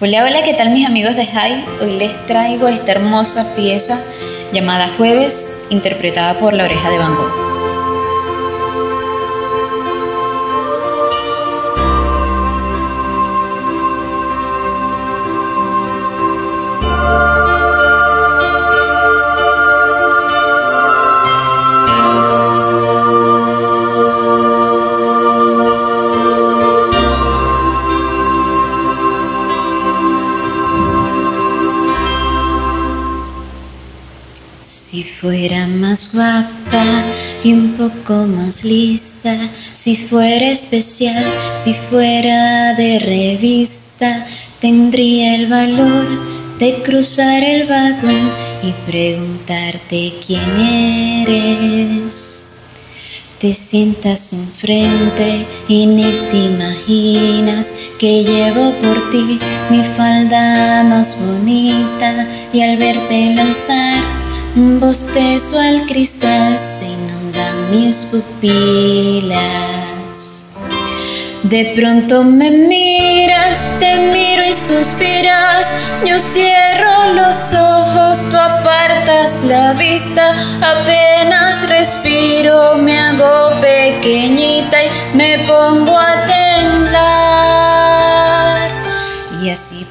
[0.00, 1.64] Hola, hola, ¿qué tal mis amigos de High?
[1.80, 3.96] Hoy les traigo esta hermosa pieza
[4.52, 7.43] llamada Jueves, interpretada por La Oreja de Van Gogh.
[35.24, 36.84] Fuera más guapa
[37.42, 39.34] y un poco más lista,
[39.74, 41.24] si fuera especial,
[41.54, 44.26] si fuera de revista,
[44.60, 46.06] tendría el valor
[46.58, 48.30] de cruzar el vagón
[48.62, 50.60] y preguntarte quién
[51.26, 52.48] eres.
[53.40, 62.28] Te sientas enfrente y ni te imaginas que llevo por ti mi falda más bonita
[62.52, 64.23] y al verte lanzar
[64.56, 69.34] un bostezo al cristal se inundan mis pupilas.
[71.42, 75.72] De pronto me miras, te miro y suspiras.
[76.06, 80.34] Yo cierro los ojos, tú apartas la vista.
[80.62, 86.24] Apenas respiro, me hago pequeñita y me pongo a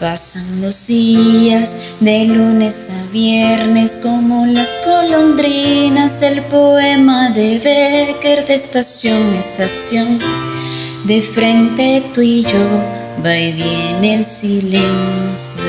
[0.00, 8.54] pasan los días de lunes a viernes como las colondrinas del poema de Becker de
[8.54, 10.18] estación a estación.
[11.04, 12.66] De frente tú y yo
[13.24, 15.68] va y viene el silencio.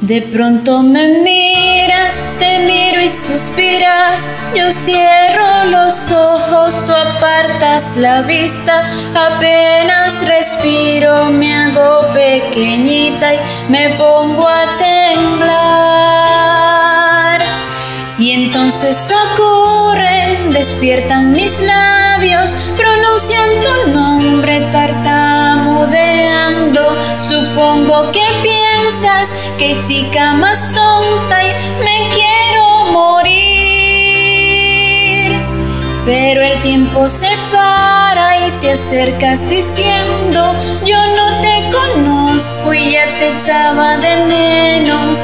[0.00, 8.22] De pronto me miras, te miro y suspiras, yo cierro los ojos, tú apartas la
[8.22, 15.56] vista, apenas respiro, me hago pequeñita y me pongo a temblar.
[18.18, 30.34] Y entonces ocurre, despiertan mis labios, pronuncian tu nombre tartamudeando, supongo que piensas que chica
[30.34, 31.52] más tonta y
[31.84, 33.26] me quiero morir.
[36.04, 37.26] Pero el tiempo se
[38.16, 40.54] y te acercas diciendo,
[40.86, 45.18] yo no te conozco y ya te echaba de menos.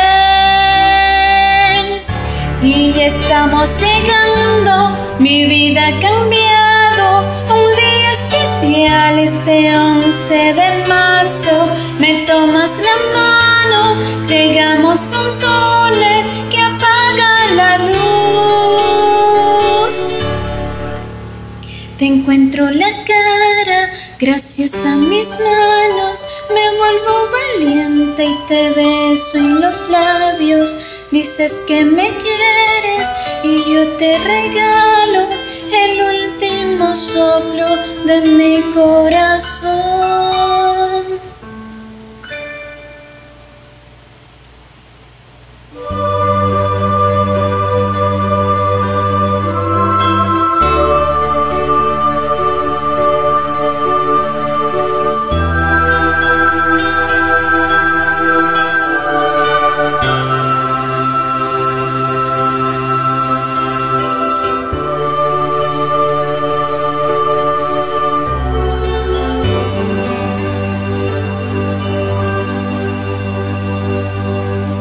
[2.62, 11.68] Y ya estamos llegando, mi vida ha cambiado, un día especial este 11 de marzo.
[12.00, 15.40] Me tomas la mano, llegamos un
[22.04, 29.62] Te encuentro la cara, gracias a mis manos, me vuelvo valiente y te beso en
[29.62, 30.76] los labios.
[31.12, 33.10] Dices que me quieres
[33.46, 35.30] y yo te regalo
[35.72, 37.68] el último soplo
[38.04, 40.33] de mi corazón.